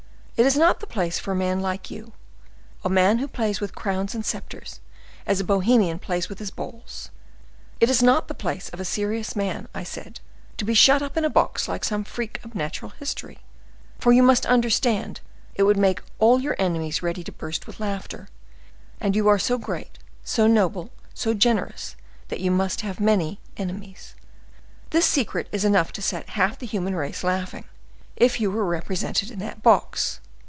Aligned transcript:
it 0.37 0.47
is 0.47 0.57
not 0.57 0.79
the 0.79 0.87
place 0.87 1.19
for 1.19 1.33
a 1.33 1.35
man 1.35 1.59
like 1.59 1.91
you, 1.91 2.13
a 2.83 2.89
man 2.89 3.19
who 3.19 3.27
plays 3.27 3.61
with 3.61 3.75
crowns 3.75 4.15
and 4.15 4.25
scepters 4.25 4.79
as 5.27 5.39
a 5.39 5.43
Bohemian 5.43 5.99
plays 5.99 6.29
with 6.29 6.39
his 6.39 6.49
balls; 6.49 7.11
it 7.79 7.91
is 7.91 8.01
not 8.01 8.27
the 8.27 8.33
place 8.33 8.67
of 8.69 8.79
a 8.79 8.83
serious 8.85 9.35
man, 9.35 9.67
I 9.75 9.83
said, 9.83 10.19
to 10.57 10.65
be 10.65 10.73
shut 10.73 11.03
up 11.03 11.15
in 11.15 11.23
a 11.23 11.29
box 11.29 11.67
like 11.67 11.83
some 11.85 12.03
freak 12.03 12.43
of 12.43 12.55
natural 12.55 12.89
history; 12.89 13.37
for 13.99 14.11
you 14.11 14.23
must 14.23 14.47
understand 14.47 15.19
it 15.53 15.61
would 15.61 15.77
make 15.77 16.01
all 16.17 16.41
your 16.41 16.55
enemies 16.57 17.03
ready 17.03 17.23
to 17.23 17.31
burst 17.31 17.67
with 17.67 17.79
laughter, 17.79 18.27
and 18.99 19.15
you 19.15 19.27
are 19.27 19.37
so 19.37 19.59
great, 19.59 19.99
so 20.23 20.47
noble, 20.47 20.89
so 21.13 21.35
generous, 21.35 21.95
that 22.29 22.39
you 22.39 22.49
must 22.49 22.81
have 22.81 22.99
many 22.99 23.39
enemies. 23.57 24.15
This 24.89 25.05
secret 25.05 25.49
is 25.51 25.63
enough 25.63 25.91
to 25.91 26.01
set 26.01 26.29
half 26.29 26.57
the 26.57 26.65
human 26.65 26.95
race 26.95 27.23
laughing, 27.23 27.65
if 28.15 28.39
you 28.41 28.49
were 28.49 28.65
represented 28.65 29.29
in 29.29 29.37
that 29.37 29.61
box. 29.61 30.19